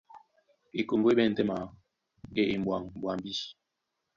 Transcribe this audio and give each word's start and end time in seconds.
Ekombo 0.79 1.07
é 1.11 1.15
ɓɛ̂n 1.17 1.35
tɛ́ 1.37 1.47
maa, 1.49 1.65
kɛ́ 2.33 2.45
e 2.45 2.49
e 2.53 2.55
m̀ɓwaŋ 2.59 2.83
ɓwambí. 3.01 3.33